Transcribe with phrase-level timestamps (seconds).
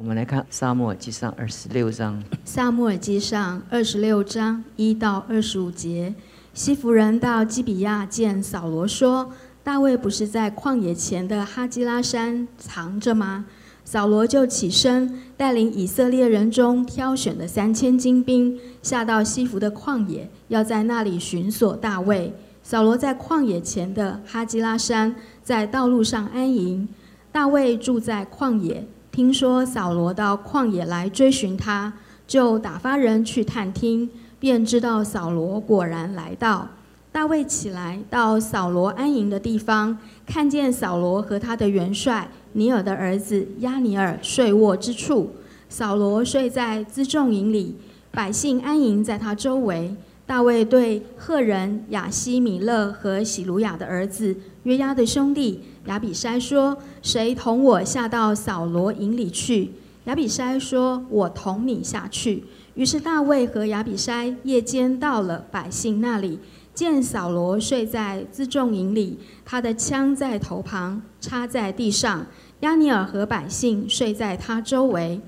[0.00, 6.14] 我们来看《沙漠耳记上》二十六章，《沙漠耳记上》二十六章一到二十五节。
[6.54, 9.30] 西弗人到基比亚见扫罗，说
[9.62, 13.44] ：“大卫不是在旷野前的哈基拉山藏着吗？”
[13.84, 22.32] 扫罗就起身，带领以色列人中挑选的三千精兵，下到西弗的旷野，要在那里寻索大卫。
[22.62, 26.88] 扫罗在旷野前的哈基拉山，在道路上安营。
[27.30, 31.92] 大卫住在旷野，听说扫罗到旷野来追寻他，
[32.26, 34.08] 就打发人去探听。
[34.38, 36.68] 便知道扫罗果然来到。
[37.12, 45.30] 大卫起来到扫罗安营的地方，看见扫罗和他的元帅尼尔的儿子亚尼尔睡卧之处。
[45.68, 47.76] 扫罗睡在辎重营里，
[48.12, 49.94] 百姓安营在他周围。
[50.24, 59.72] 大卫对赫人亚西米勒和喜鲁雅的儿子约押的兄弟亚比筛说：“谁同我下到扫罗营里去？”
[60.04, 62.44] 亚比筛说：“我同你下去。”
[62.74, 66.38] 于是大卫和亚比筛夜间到了百姓那里，
[66.74, 72.26] 见扫罗睡在辎重营里，他的枪在头旁插在地上，
[72.60, 75.20] 亚尼尔和百姓睡在他周围。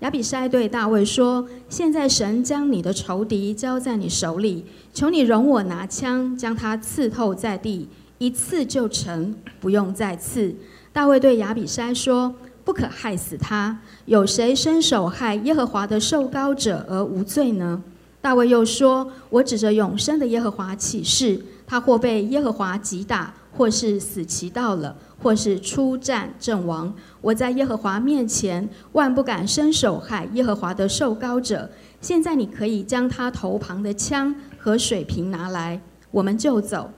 [0.00, 7.88] 亚比筛对大卫说：“现在神将你的仇敌交在你手里，求你容我拿枪将他刺透在地，
[8.20, 10.54] 一次就成，不用再刺。”
[10.92, 12.36] 大卫对亚比筛说。
[12.62, 13.80] 不可害死他。
[14.04, 17.82] 有谁伸手害耶和华的受膏者而无罪呢？
[18.20, 26.94] 大卫又说：“我指着永生的耶和华起誓，他或被耶和华击打，或是死期到了，或是出战阵亡。
[27.22, 31.68] 我在耶和华面前万不敢伸手害耶和华的受膏者。
[32.00, 35.80] 现在你可以将他头旁的枪和水瓶拿来，
[36.12, 36.90] 我们就走。”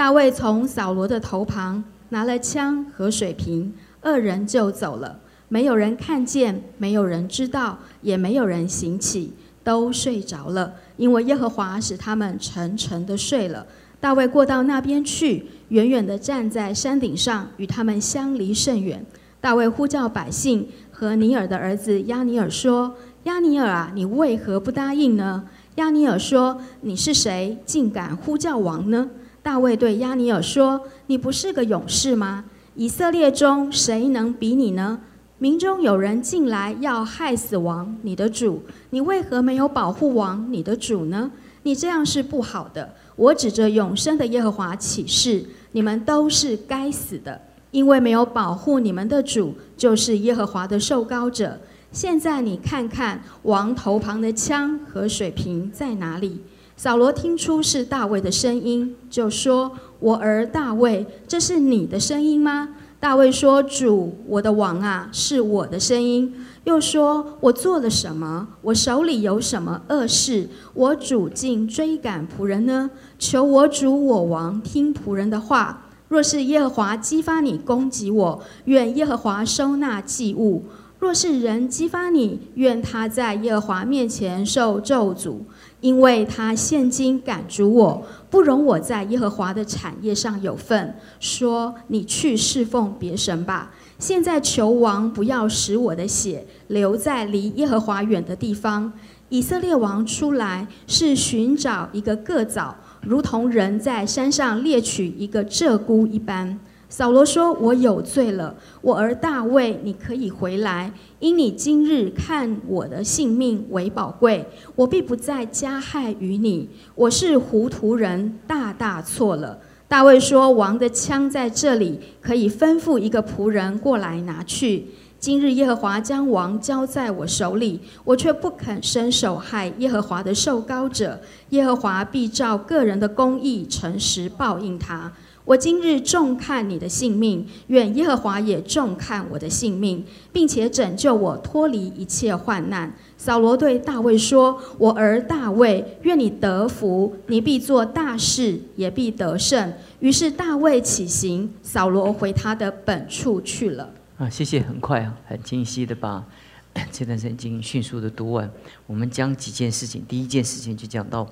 [0.00, 3.74] 大卫从扫罗的头旁拿了枪和水瓶。
[4.00, 13.66] 二人就走了，没有人看见，没有人知道，也没有人醒起，都睡着了，因为耶和华使他们沉沉的睡了。
[14.00, 19.04] 大卫过到那边去，远远地站在山顶上，与他们相离甚远。
[19.38, 25.44] 大卫呼叫百姓和尼尔的儿子亚尼尔说：“亚尼尔啊，你为何不答应呢？”
[25.76, 29.10] 亚尼尔说：“你是谁，竟敢呼叫王呢？”
[29.42, 32.44] 大卫对亚尼尔说：“你不是个勇士吗？”
[32.76, 35.00] 以色列中谁能比你呢？
[35.38, 41.30] 民中有人进来要害死王你的主，你为何没有保护王你的主呢？
[41.62, 42.94] 你这样是不好的。
[43.16, 47.40] 我指着永生的耶和华起誓，你们都是该死的，
[47.70, 51.58] 因为没有保护你们的主，就是耶和华的受膏者。
[51.90, 56.40] 现在你看看王头旁的枪和水瓶在哪里？
[56.82, 59.72] 扫罗听出是大卫的声音，就说。
[59.98, 62.70] 我儿大卫，这是你的声音吗？
[62.98, 68.48] 大卫说：“主，我的王啊，是我的声音。”又说：“我做了什么？
[68.62, 70.48] 我手里有什么恶事？
[70.72, 72.88] 我主竟追赶仆人呢？
[73.18, 75.90] 求我主我王听仆人的话。
[76.08, 80.62] 若是耶和华激发你攻击我，愿耶和华收纳祭物；
[80.98, 85.40] 若是人激发你，愿他在耶和华面前受咒诅。”
[85.80, 93.70] 因为他现今赶逐我，不容我在耶和华的产业上有份，说你去侍奉别神吧。
[93.98, 98.92] 现在求王不要使我的血留在离耶和华远的地方。
[99.28, 106.58] 以色列王出来是寻找一个个枣，如同人在山上猎取一个鹧鸪一般。
[106.90, 108.52] 扫罗说：“我有罪了，
[108.82, 116.68] 我儿大卫，你可以回来，因你今日看我的性命为宝贵，我必不再加害于你。
[116.96, 119.56] 我是糊涂人，大大错了。”
[119.86, 124.86] 大卫说：“王的枪在这里，可以吩咐一个仆人过来拿去。
[125.20, 135.12] 今日耶和华将王交在我手里，我却不肯伸手害耶和华的受膏者，耶和华必照个人的公义诚实报应他。”
[135.44, 142.94] 我今日重看你的性命，愿耶和华也重看我的性命，并且拯救我脱离一切患难。
[143.16, 153.92] 扫罗对大卫说：“我儿大卫，愿你得福，你必做大事，也必得胜。”于是大卫起行，扫罗回他的本处去了。
[154.18, 156.24] 啊，谢谢，很快啊，很清晰的把
[156.92, 158.48] 这段圣经迅速的读完。
[158.86, 161.26] 我们将几件事情，第一件事情就讲到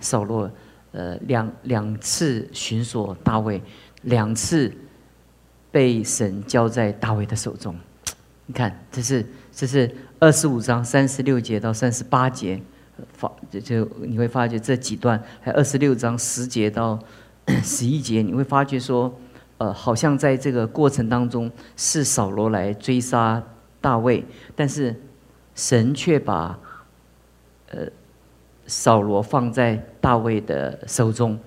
[0.00, 0.48] 扫罗。
[0.92, 3.60] 呃，两两次寻索大卫，
[4.02, 4.72] 两次
[5.70, 7.74] 被神交在大卫的手中。
[8.44, 12.60] 你看，这是这是二十五章三十六节到三十八节，
[13.14, 16.98] 发就就你会发觉这几段，还有二十六章十节到
[17.62, 19.18] 十一节，你会发觉说，
[19.58, 23.42] 呃，好像在这个过程当中是扫罗来追杀
[23.80, 24.24] 大卫，
[24.54, 25.00] 但是
[25.54, 26.58] 神却把
[27.70, 27.86] 呃
[28.66, 31.38] 扫罗放在大卫的手中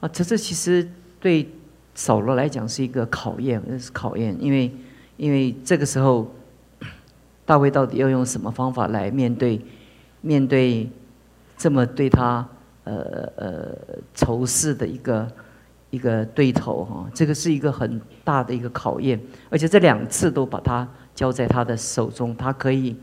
[0.00, 0.88] 啊，这这其实
[1.20, 1.48] 对
[1.94, 4.70] 扫罗来讲是一个考验，是考验，因为
[5.16, 6.34] 因为这个时候
[7.44, 9.60] 大卫到底要用什么方法来面对
[10.20, 10.90] 面对
[11.56, 12.48] 这么对他
[12.84, 13.76] 呃呃
[14.14, 15.26] 仇视的一个。
[15.90, 22.96] 一个对头哈，这个是一个很大的一个考验，而且这两次都把他交在他的手中，他可以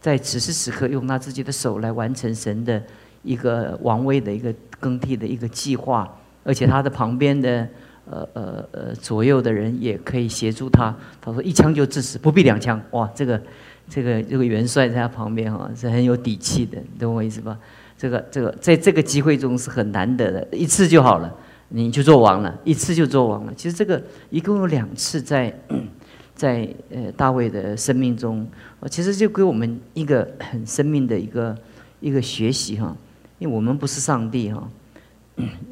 [0.00, 2.82] 在此时此刻用他自己的手来完成神的
[3.28, 6.08] 一个王位的一个更替的一个计划，
[6.44, 7.68] 而且他的旁边的
[8.10, 10.96] 呃呃呃左右的人也可以协助他。
[11.20, 12.80] 他说一枪就致死，不必两枪。
[12.92, 13.38] 哇，这个
[13.86, 17.58] 这个这个元帅在他旁边哈是很有底气的，你懂我意思吧？
[17.98, 21.34] 这个这个在这个机会中是很难得的，一次就好了。
[21.70, 23.52] 你就做王了，一次就做王了。
[23.54, 25.52] 其实这个一共有两次在，
[26.34, 28.48] 在呃大卫的生命中，
[28.90, 31.54] 其实就给我们一个很生命的一个
[32.00, 32.96] 一个学习哈。
[33.38, 34.68] 因为我们不是上帝哈，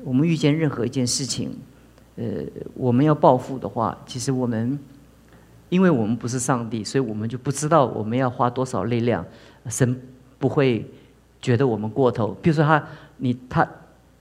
[0.04, 1.56] 我们遇见任何一件事情，
[2.16, 2.24] 呃，
[2.74, 4.78] 我们要报复的话，其实我们，
[5.68, 9.24] 因为我们不是上帝，所以我们就不知道我们要花多少力量，
[9.68, 10.00] 神
[10.38, 10.84] 不会
[11.40, 12.36] 觉得我们过头。
[12.40, 12.84] 比如说他，
[13.18, 13.68] 你他。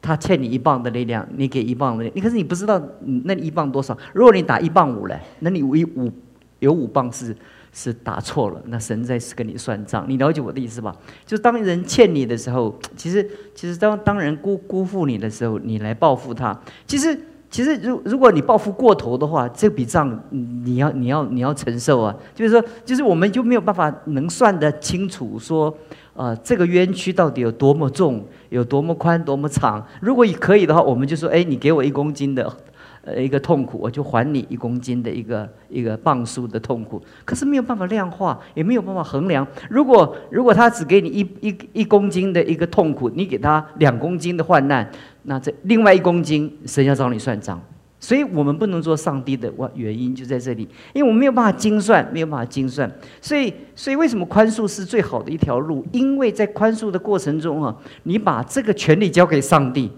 [0.01, 2.79] 他欠你一磅的力量，你给一磅的，你可是你不知道
[3.23, 3.97] 那一磅多少。
[4.13, 6.11] 如果你打一磅五嘞，那你五五
[6.59, 7.35] 有五磅是
[7.77, 10.05] 是打错了，那神在是跟你算账。
[10.07, 10.95] 你了解我的意思吧？
[11.25, 16.57] 就当人欠你的时候，其实其实当当人辜辜负你的时候，你来报复他。
[16.87, 17.19] 其实
[17.51, 22.15] 其实如如果你报复过头的话，这笔账你要你要你要承受啊。
[22.33, 25.77] 就是说，就是我们就没有办法能算得清楚说。
[26.15, 29.85] 啊，这个冤屈到底有多么重，有多么宽，多么长？
[29.99, 32.55] 如果可以的话，我们就说：哎，你给我一公斤的，
[33.05, 36.99] 呃，一个痛苦，我就还你一公斤的一个一个磅数的痛苦。
[37.23, 39.47] 可是没有办法量化，也没有办法衡量。
[39.69, 44.89] 如果如果他只给你一一一公斤的一个痛苦，你给他两公斤的患难，
[45.23, 47.61] 那这另外一公斤，神要找你算账。
[47.97, 52.91] 所以我们不能做上帝的哇原因就在这里，因为我们没有办法精算，没有办法精算。
[53.19, 55.83] 所以，所以为什么宽恕是最好的一条路？
[55.91, 59.91] 因为在宽恕的过程中啊，你把这个权利交给上帝，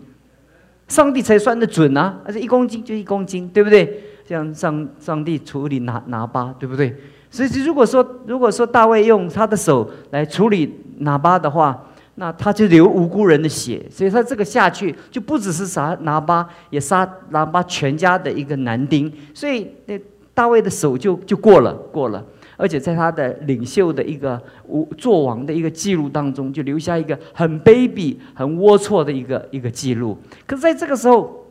[0.87, 2.19] 上帝才算得准啊！
[2.25, 4.03] 而且一公斤就一公斤，对不对？
[4.27, 6.95] 像上上帝处理拿拿巴，对不对？
[7.29, 11.83] 所以，如果说如果说大卫用他的手来处理拿巴的话，
[12.15, 19.99] 那他就流无辜人的血，所以他这个下去就不只是杀拿巴，也杀拿巴全家的一个男丁，所以那
[20.33, 22.25] 大卫的手就就过了过了，
[22.57, 30.18] 而且在他的领袖的一个无作王的一个记录当中，就留下一个很卑鄙、很龌龊的一个一个记录。
[30.45, 31.45] 可是在这个时候，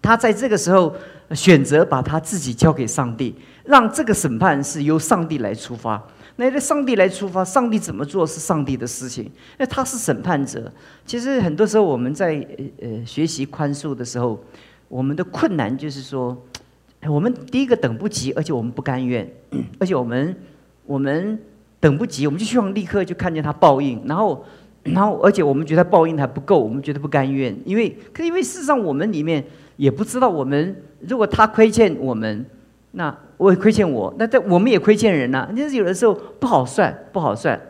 [0.00, 0.94] 他在这个时候
[1.32, 3.34] 选择把他自己交给上帝，
[3.64, 6.02] 让这个审判是由上帝来出发。
[6.36, 10.72] 那上帝来出发，上帝怎么做是上帝的事情，那他是审判者。
[11.06, 12.44] 其实很多时候我们在
[12.80, 14.42] 呃学习宽恕的时候，
[14.88, 16.36] 我们的困难就是说，
[17.08, 19.28] 我们第一个等不及，而且我们不甘愿，
[19.78, 20.34] 而且我们
[20.86, 21.38] 我们
[21.80, 24.44] 等不及，我们就希望立刻就看见他报应，然后
[24.82, 29.44] 然后而且我们觉得报应还不够，我们觉得不甘愿，因为可因为事实上我们里面
[29.76, 32.44] 也不知道，我们如果他亏欠我们。
[32.96, 35.50] 那我也亏欠我，那在我们也亏欠人呐。
[35.56, 37.60] 就是有的时候不好算，不好算。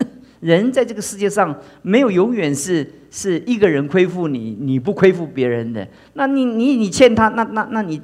[0.45, 5.89] 人在这个世界上没有永远是是一个人亏负你，你不亏负别人的。
[6.13, 7.99] 那你你你欠他，那那那你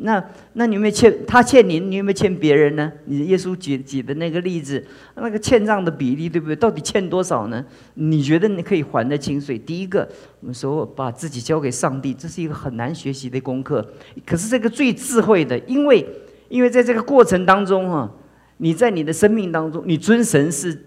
[0.00, 1.78] 那那你有没有欠他欠你？
[1.78, 2.90] 你有没有欠别人呢？
[3.04, 4.82] 你耶稣举举的那个例子，
[5.16, 6.56] 那个欠账的比例对不对？
[6.56, 7.62] 到底欠多少呢？
[7.94, 9.38] 你觉得你可以还得清？
[9.38, 10.08] 所以第一个，
[10.40, 13.86] 我们说把自己交给上帝，这是一个很难学习的功课。
[14.24, 16.06] 可是这个最智慧的，因为。
[16.48, 18.12] 因为在这个过程当中啊，
[18.58, 20.78] 你在你的生命当中，你尊神是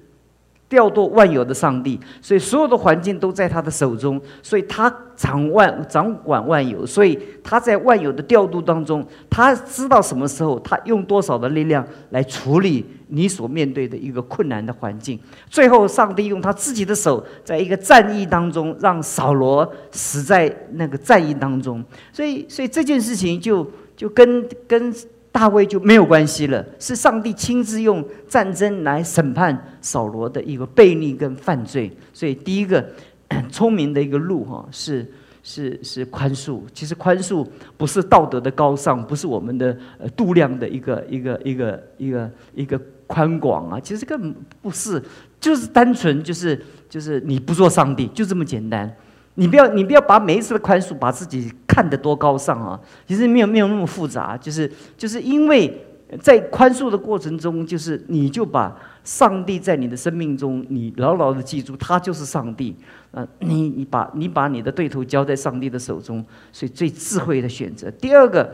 [0.68, 15.20] 调度万有的上帝，所以所有的环境都在他的手中，所以他掌万掌管万有，所以他在万有的调度当中，他知道什么时候他用多少的力量来处理你所面对的一个困难的环境。
[15.50, 21.84] 最后，上帝用他自己的手，在一个战役当中，让扫罗死在那个战役当中。
[22.12, 24.94] 所以，所以这件事情就就跟跟。
[25.36, 31.92] 大卫就没有关系了，是上帝亲自用战争来审判扫罗的一个悖逆跟犯罪。
[32.14, 32.90] 所以第一个
[33.52, 35.06] 聪明的一个路哈，是
[35.44, 36.62] 是是宽恕。
[36.74, 39.78] 其实宽恕不是道德的高尚，不是我们的
[40.16, 43.78] 度量的一个一个一个一个一个宽广啊。
[43.78, 45.04] 其实根本不是，
[45.42, 46.58] 就是单纯就是
[46.90, 48.90] 就是你不做上帝，就这么简单。
[49.36, 52.80] 你不要，你不要把每一次的宽恕把自己看得多高尚啊！
[53.06, 55.86] 其实没有没有那么复杂，就是就是因为
[56.22, 58.74] 在宽恕的过程中，就是你就把
[59.04, 62.74] 上帝在你的生命中，你牢牢的记住，他就是上帝。
[63.12, 67.92] 呃，你你把你把你的对头交在上帝的手中，所以最智慧的选择。
[67.92, 68.50] 第二个，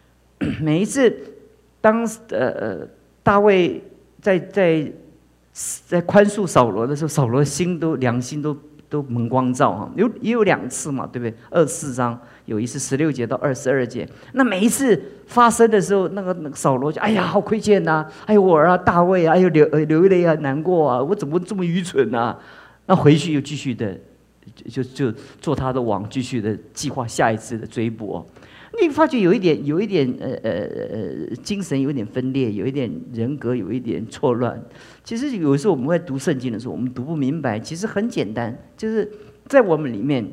[0.60, 1.14] 每一次
[1.82, 2.88] 当呃呃
[3.22, 3.82] 大卫
[4.22, 4.90] 在在
[5.86, 8.56] 在宽恕扫罗的时候，扫罗心都良心都。
[8.88, 11.34] 都蒙光照哈，有也有两次嘛，对不对？
[11.50, 18.06] 二十四章有一次十六节到二十二节，那每一次发生的时候，那个那个扫罗就哎呀，好亏欠呐！
[18.26, 22.36] 哎呦我儿啊，大卫啊，哎呦流流泪啊，难过啊，我怎么这么愚蠢呐？
[22.86, 23.98] 那回去又继续的，
[24.68, 28.24] 就就做他的王，继续的计划下一次的追捕。
[28.82, 34.62] 你发觉有一点，有一点，呃呃呃，精神有点分裂，有一点人格有一点错乱。
[35.02, 37.58] 其实有时候我们会读圣经的时候，我们读不明白。
[37.58, 39.10] 其实很简单，就是
[39.46, 40.26] 在我们里面。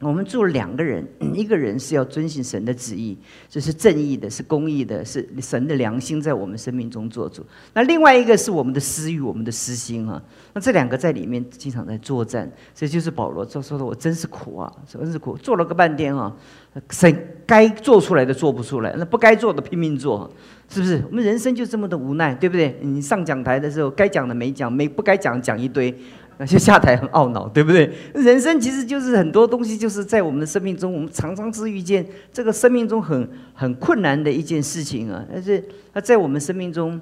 [0.00, 7.44] 我们做两个人， 一个人是要遵循神的旨意，这是正义的，是公义的，是神的良心在我们生命中做主。
[7.74, 10.22] 那另外一个是我们的私欲，我们的私心啊。
[10.54, 16.32] 那这两个在里面经常在作战，所以就是保罗说说的，我真是苦啊，真是苦，做了个半天啊，
[16.90, 17.12] 神
[17.44, 20.30] 该做出来的做不出来，那不该做的拼命做，
[20.68, 21.02] 是不是？
[21.10, 22.78] 我们人生就这么的无奈，对不对？
[22.82, 25.92] 你上讲台的时候，该讲的没讲，没不该讲讲一堆。
[26.38, 27.90] 那就下台很懊恼，对不对？
[28.14, 35.24] 人生其实就是很多东西，就是在我们的生命中，我们常常是遇见这个生命中很很困难的一件事情啊。
[35.32, 37.00] 但是，那在我们生命中，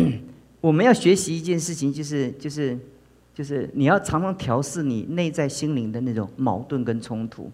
[0.60, 2.78] 我们要学习一件事情，就是就是
[3.34, 7.50] 就是你要常常调试你内在心灵的那种矛盾跟冲突。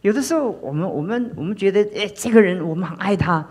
[0.00, 3.44] 有的时候，我们我们我们觉得，哎，这个人我们很爱他；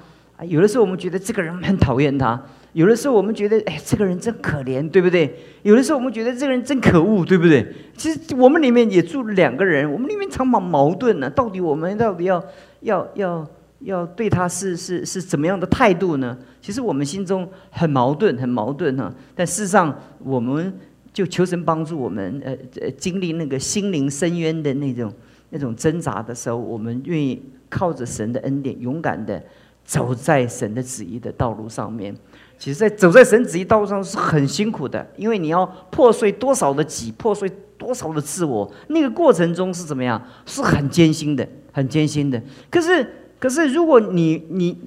[0.45, 2.41] 有的时候，我们觉得这个人很讨厌他。
[2.73, 5.33] 有的时候我们觉得，哎，这个人真可怜，对不对？
[5.63, 7.65] 有的时候我们觉得这个人真可恶，对不对？
[7.97, 11.29] 其实我们里面也住了两个人，我们里面常常矛盾呢。
[11.29, 12.41] 到底我们到底要
[12.81, 13.47] 要要
[13.79, 16.37] 要对他是是是怎么样的态度呢？
[16.61, 19.13] 其实我们心中很矛盾，很矛盾哈。
[19.35, 20.73] 但事实上，我们
[21.11, 25.13] 就求神帮助我们，呃呃，经历那个心灵深渊的那种
[25.49, 29.43] 那种挣扎的时候，我们愿意靠着神的恩典，勇敢的
[29.83, 32.15] 走在神的旨意的道路上面。
[32.61, 40.21] 其实，在走在神旨意道路上是很辛苦的，因为你要破碎多少的己，破碎多少的自我，那个过程中是怎么样？
[40.45, 42.39] 是很艰辛的，很艰辛的。
[42.69, 43.03] 可是，
[43.39, 44.77] 可是，如果你你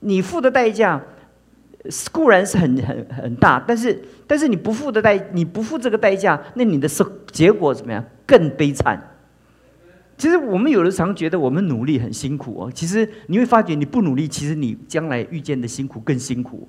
[0.00, 1.02] 你付的代价
[2.12, 8.04] 固然是很很很大，但是但是你不付的代，你不付这个代价，那你的收结果怎么样？
[8.26, 9.02] 更悲惨。
[10.18, 16.68] 其实我们有的常觉得我们努力很辛苦哦，其实你会发觉你不努力，其实你将来遇见的辛苦更辛苦。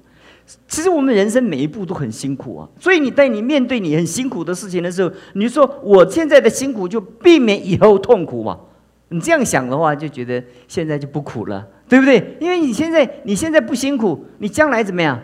[0.67, 8.59] 其实我们人生每一步都很辛苦啊，所以你在你面对你很辛苦的事情的时候，你说我现在的辛苦就避免以后痛苦嘛？
[9.09, 12.35] 你这样想的话，就觉得现在就不苦了，对不对？
[12.39, 15.19] 因为你现在你现在不辛苦，你将来怎么样？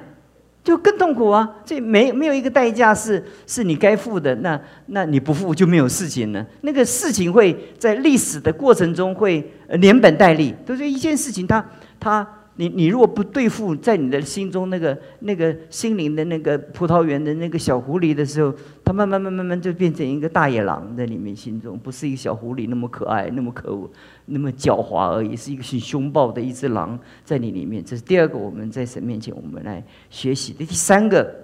[0.63, 1.47] 就更痛苦啊！
[1.63, 6.43] 这没没有一个代价是是你该付的，那那你不付就没有事情了。
[6.61, 11.63] 那个事情会在历史的过程中会连本带利，都是一件事情，它
[11.99, 12.27] 它。
[12.57, 23.91] 你你如果不对付在你的心中那个那个心灵的那个葡萄园的那个小狐狸的时候，它慢慢慢慢慢就变成一个大野狼在里面心中，不是一个小狐狸那么可爱那么可恶
[24.27, 27.83] 那么狡猾而已，是一个很凶暴的一只狼在你里面。
[27.83, 30.65] 这是第二个我们在神面前我们来学习的。
[30.65, 31.35] 第三个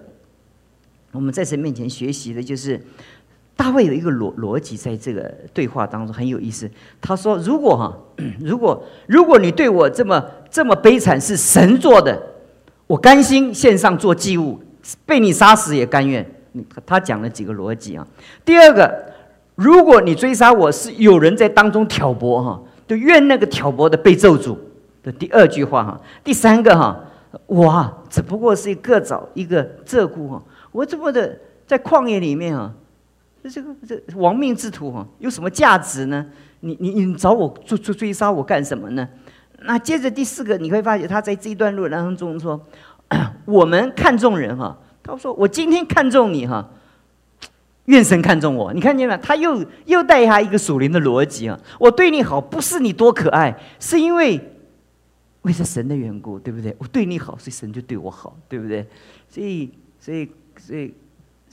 [1.11, 2.79] 我们在神面前学习的就是。
[3.61, 6.67] 大卫有一个逻逻辑，在这个对话当中很有意思。
[6.99, 7.95] 他说：“如果哈，
[8.41, 12.19] 如果如果你对我这么这么悲惨，是神做的，
[12.87, 14.59] 我甘心献上做祭物，
[15.05, 16.27] 被你杀死也甘愿。”
[16.87, 18.07] 他讲了几个逻辑啊。
[18.43, 18.91] 第二个，
[19.53, 24.57] 如果你追杀我是有人在当中挑拨哈，就怨那个挑拨的被咒诅
[25.03, 26.01] 的第二句话哈。
[26.23, 26.99] 第三个哈，
[27.45, 30.41] 我只不过是一个找一个鹧鸪哈，
[30.71, 31.37] 我这么的
[31.67, 32.73] 在旷野里面啊。
[33.43, 36.25] 这这个这亡命之徒哈，有什么价值呢？
[36.59, 39.07] 你你你找我追追追杀我干什么呢？
[39.63, 42.59] 那接着第四个，你会发现他在这一段路当中说，
[43.45, 46.69] 我们看重人哈，他说我今天看重你哈，
[47.85, 48.71] 愿神看重我。
[48.73, 49.17] 你看见没？
[49.17, 54.39] 他又又带他一个属灵的逻辑啊，我对你好不是你多可爱，是因为
[55.41, 56.75] 为了神的缘故，对不对？
[56.77, 58.87] 我对你好，所以神就对我好，对不对？
[59.27, 60.29] 所以所以。
[60.57, 60.93] 所以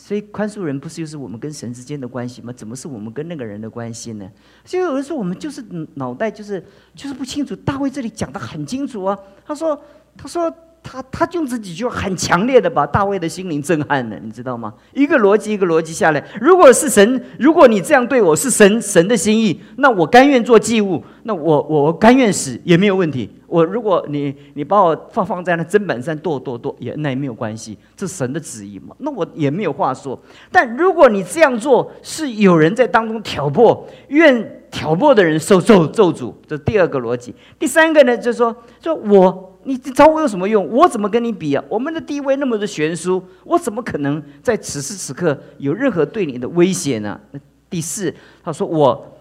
[0.01, 2.53] 所以宽恕人不是就是我们跟神之间的关系吗？
[2.53, 4.31] 怎么是我们跟那个人的关系呢？
[4.65, 5.61] 所以有人说我们就是
[5.95, 6.65] 脑袋就是
[6.95, 7.57] 就是不清楚。
[7.57, 9.83] 大卫这里讲的很清楚啊，他说
[10.17, 10.49] 他说
[10.83, 14.73] 他他用这几句很强烈的把大卫的心灵震撼了，你知道吗？
[14.95, 23.31] 一个逻辑一个逻辑下来，如果是神，如果你这样对我是神神的心意，那我甘愿做祭物，那我我甘愿死也没有问题。
[23.47, 30.19] 我如果你你把我放放在那砧板上剁剁剁也那也没有关系，这是神的旨意嘛，那我也没有话说。
[30.51, 37.35] 但如果你这样做是有人在当中挑拨，愿挑拨的人受咒咒诅，这第二个逻辑。
[37.59, 39.48] 第三个呢，就是说说我。
[39.65, 40.67] 你找我有什么用？
[40.69, 41.63] 我怎么跟你比啊？
[41.69, 47.21] 我们的地位那么的悬殊，我怎么可能在此时此刻有任何对你的威胁呢？
[47.69, 49.19] 第四，他说我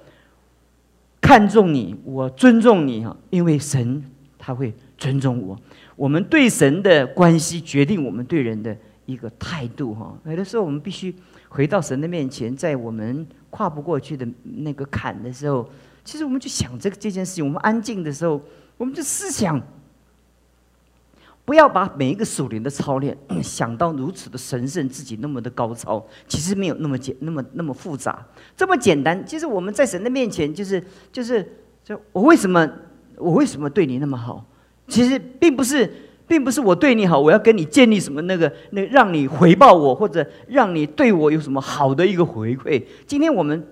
[1.19, 4.01] 看重你，我尊重你哈，因为神
[4.37, 5.59] 他会尊重我。
[5.95, 10.17] 我们对神的关系决定我们对人的一个态度哈。
[10.25, 11.13] 有的时候我们必须
[11.49, 15.67] 回到神的面前，在我们跨不过去的那个坎的时候，
[16.05, 17.43] 其实我们就想这个这件事情。
[17.43, 18.39] 我们安静的时候，
[18.77, 19.61] 我们就思想。
[21.47, 28.21] 不要把每一个属灵的操练 想到如此的神圣，自己那么的高超，其实没有那么简，那么那么复杂，
[28.57, 29.25] 这么简单。
[29.25, 31.41] 其实我们在神的面前，就是就是
[31.85, 32.69] 就我为什么
[33.15, 34.45] 我为什么对你那么好？
[34.89, 35.89] 其实并不是，
[36.27, 42.83] 并不是我对你好，我要跟你建立什么那个那让你回报我，或者让你对我有什么好的一个回馈。
[43.05, 43.65] 今天我们。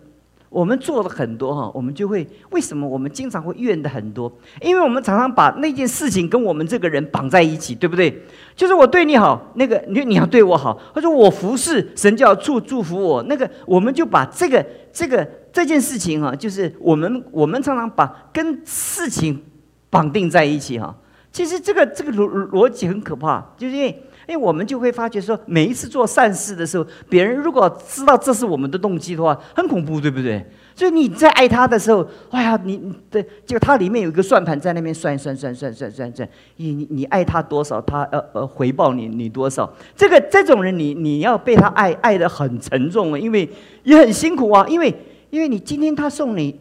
[0.55, 4.31] 我们做了很多哈，我们就会为什么我们经常会怨的很多？
[4.61, 8.23] 因为我们常常把那件事情跟我们这个人绑在一起，对不对？
[8.55, 19.43] 就是我对你好，那个你你要对我好，或者我服侍神就要祝祝福我，那个我们就把这个这个这件事情哈，就是我们我们常常把跟事情
[19.89, 20.95] 绑定在一起哈。
[21.33, 24.03] 其实这个这个逻逻辑很可怕，就是因为。
[24.27, 30.45] 因为我们就会发觉说，每一次做善事的时候，别人如果知道这是我们的动机的话，很恐怖，对不对？
[30.75, 36.27] 所以你在爱他的时候，哎呀，你对就他里面有一个算盘在那边算算算算算算算，
[36.57, 39.71] 你你你爱他多少，他呃呃回报你你多少。
[39.95, 43.49] 这个这种人，你你要被他爱爱的很沉重啊，因为
[43.83, 44.93] 也很辛苦啊，因为
[45.29, 46.59] 因为你今天他送你，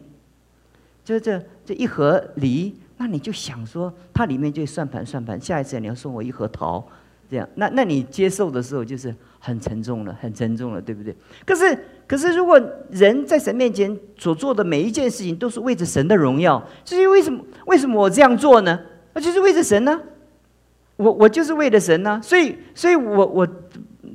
[1.03, 6.87] 就这这一盒梨，那你就想说，他里面就算盘算盘，下一次你要送我一盒桃。
[7.29, 11.15] 这样，那那你接受的时候就是很沉重了，很沉重了，对不对？
[11.45, 11.77] 可是，
[12.07, 12.59] 可是，如果
[12.91, 18.79] 人在神面前所做的每一件事情都是为着神的荣耀，至于为什么，为什么我这样做呢？
[19.13, 20.01] 那就是为着神呢。
[20.97, 22.19] 我我就是为了神呢。
[22.23, 23.45] 所以，所以我我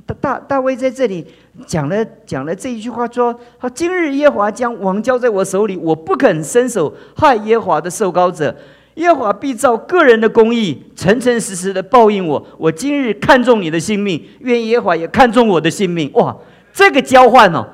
[0.05, 1.25] 大大大卫在这里
[1.67, 8.55] 讲了讲了这一句话，说：他今日耶华将王交在我手里，我不肯伸手害耶华的受膏者。
[8.95, 12.45] 耶和华必照个人的公义，诚诚实实的报应我。
[12.57, 16.11] 我今日看中你的性命，愿耶和华也看中我的性命。
[16.13, 16.35] 哇，
[16.73, 17.65] 这个交换哦，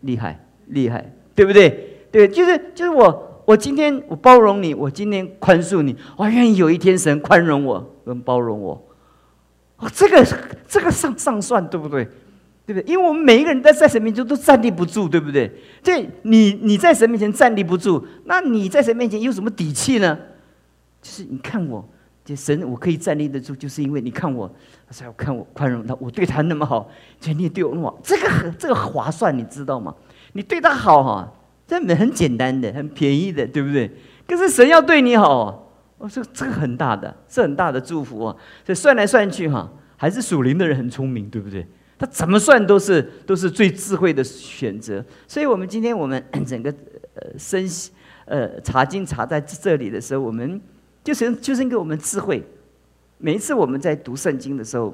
[0.00, 2.06] 厉害厉害，对不对？
[2.10, 8.86] 对，就是就是我，我今天我包容你，我今天宽恕你，我愿意有一天神宽容我跟包容我。
[9.78, 10.26] 哦，这个
[10.66, 12.04] 这个上上算对不对？
[12.66, 12.84] 对不对？
[12.92, 15.52] 因为我们每一个人在在神面前都站立不住，对不对？
[15.82, 20.18] 这你你在神面前站立不住，那你在神面前有什么底气呢？
[21.04, 21.86] 就是你看我，
[22.24, 24.50] 就神我可以站立得住，就是因为你看我，
[24.86, 26.90] 他说要看我宽容他，我对他那么好，
[27.20, 29.94] 所以你也对我那么好，这个很这个划算，你知道吗？
[30.32, 31.30] 你对他好哈，
[31.66, 33.90] 这很简单的，很便宜的，对不对？
[34.26, 38.34] 可是神要对你好，我说这个很大的，是很大的祝福啊！
[38.64, 41.66] 所以算来算去哈，还是属灵的人很聪明，对不对？
[41.98, 45.04] 他怎么算都是都是最智慧的选择。
[45.28, 46.70] 所以我们今天我们 整个
[47.14, 47.68] 呃生
[48.24, 50.58] 呃查经查在这里的时候，我们。
[51.04, 52.42] 就是就是给我们智慧。
[53.18, 54.92] 每一次我们在读圣经的时候，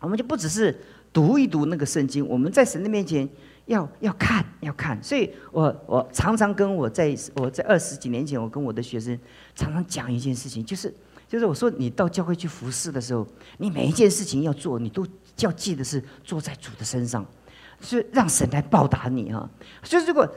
[0.00, 0.78] 我们就不只是
[1.12, 3.28] 读一读那个圣经，我们在神的面前
[3.66, 5.02] 要要看要看。
[5.02, 9.18] 所以我我常常跟我在我在二十几年前，我跟我的学生
[9.54, 10.94] 常常讲一件事情，就是
[11.26, 15.06] 就是我说你到教会去服侍的时候，你每一件事情要做，你都
[15.40, 17.26] 要记得是坐在主的身上，
[17.80, 19.50] 是让神来报答你啊。
[19.82, 20.28] 所以如果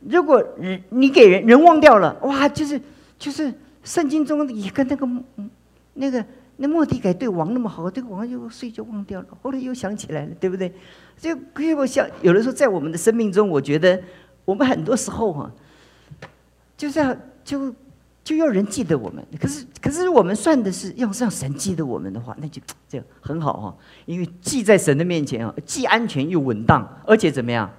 [0.00, 2.80] 如果人你给人人忘掉了，哇，就是
[3.18, 3.52] 就是。
[3.86, 5.48] 圣经中也跟那个嗯
[5.94, 6.22] 那个
[6.56, 10.72] 那莫迪改对王那么好，这个王又睡就忘掉了，后来又想起来了，对不对？
[11.16, 14.02] 就可以我想，有的时候在我们的生命中，我觉得
[14.44, 15.50] 我们很多时候哈，
[16.76, 17.72] 就是要就
[18.24, 19.24] 就要人记得我们。
[19.40, 27.70] 可是可是我们算的是要让神记得我们的话，那就这样很好哈，因为记在神的面前啊，既安全又稳当，而且怎么样，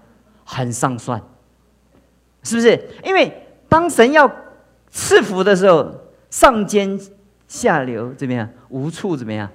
[0.45, 1.21] 很上算，
[2.43, 2.81] 是不是？
[3.03, 4.46] 因为当神要。
[4.97, 5.93] 赐福的时候，
[6.31, 6.99] 上尖
[7.47, 8.49] 下流怎么样？
[8.69, 9.47] 无处怎么样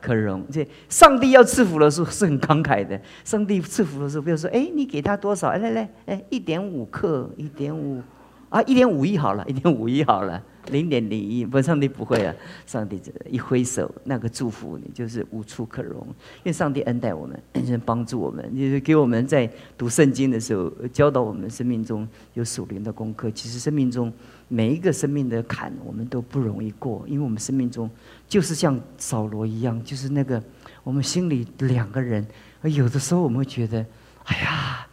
[0.00, 0.44] 可容？
[0.50, 3.00] 这上帝要赐福的时候是很慷慨的。
[3.24, 5.52] 上帝赐福的时候，比如说，哎，你给他多少？
[5.52, 8.02] 来来，哎，一点五克，一点五，
[8.48, 12.34] 啊，一点五亿好了，一点五亿好了，零点零一，不，上帝不会啊，
[12.66, 16.04] 上帝这一挥手，那个祝福你就是无处可容，
[16.38, 23.30] 因为上帝恩待我们，恩人帮助我们，就是给我们在读圣经的时候教导我们生命中有属灵的功课。
[23.30, 24.12] 其实生命中
[24.48, 27.88] 每一个生命的坎，我们都不容易过，因为我们生命中
[28.26, 30.42] 就是像扫罗一样，就是那个
[30.82, 32.26] 我们心里两个人，
[32.62, 33.84] 而有的时候我们会觉得，
[34.24, 34.86] 哎呀，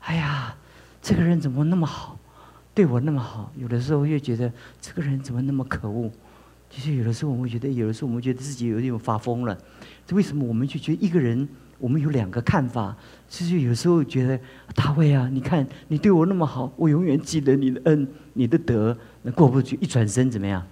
[0.00, 0.56] 哎呀，
[1.02, 2.18] 这个人怎么那么好？
[2.72, 6.10] 对我那么好，有的时候又觉得这个人怎么那么可恶？
[6.70, 9.56] 其实有的时候我们觉得，有的时候我们觉得自己有点发疯了。
[10.10, 12.96] 为什么我们就觉得一个人，我们有两个看法？
[13.28, 14.38] 其实有时候觉得
[14.74, 18.96] 大卫啊，你看你对我那么好，我永远记得你的恩、你的德。
[19.22, 20.64] 那过不去，一转身怎么样？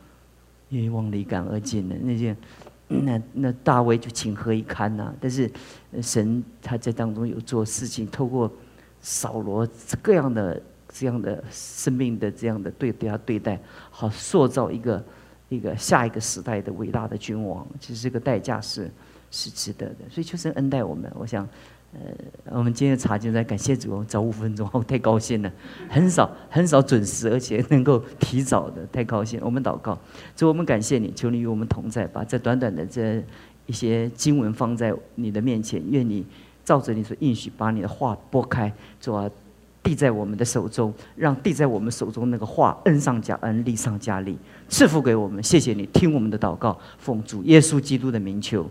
[0.69, 1.97] 因为往离感而尽了。
[2.03, 2.37] 那些
[2.89, 5.13] 那那大卫就情何以堪呐！
[5.21, 5.51] 但是
[6.01, 8.51] 神他在当中有做事情，透过
[9.01, 9.69] 扫罗
[10.01, 10.61] 各样的。
[10.95, 13.59] 这样的生命的这样的对对他对待，
[13.91, 15.03] 好塑造一个
[15.49, 18.91] 一个下一个时代的伟大的君王，其实这个代价是
[19.33, 19.97] 是值得的。
[20.09, 21.11] 所以求神恩待我们。
[21.17, 21.45] 我想，
[21.93, 22.01] 呃，
[22.53, 25.53] 我们今天的茶就在感谢主，早五分钟，太高兴了，
[25.89, 29.41] 很少很少准时，而且能够提早的，太高兴。
[29.43, 29.99] 我们祷告，
[30.37, 33.21] 主，我们感谢你，求你与我们同在，把这短短的这
[33.67, 36.25] 一些经文放在你的面前，愿你
[36.65, 39.29] 照着你所应许，把你的话拨开，主啊。
[39.85, 45.43] 递在我们的手中，让递在我们手中那个话恩上加恩，利上加利，赐福给我们。
[45.43, 48.71] 谢谢你，听我们的祷告，奉主耶稣基督的名求。